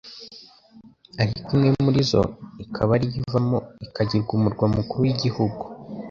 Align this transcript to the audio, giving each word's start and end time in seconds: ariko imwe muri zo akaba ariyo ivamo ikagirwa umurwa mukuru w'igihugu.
ariko 1.21 1.49
imwe 1.55 1.69
muri 1.85 1.99
zo 2.09 2.21
akaba 2.63 2.91
ariyo 2.97 3.17
ivamo 3.21 3.57
ikagirwa 3.85 4.31
umurwa 4.37 4.65
mukuru 4.75 4.99
w'igihugu. 5.05 5.63